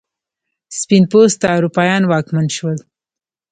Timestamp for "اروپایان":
1.57-2.03